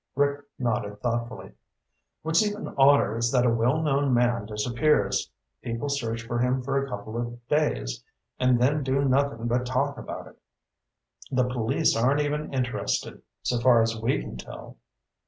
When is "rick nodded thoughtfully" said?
0.15-1.51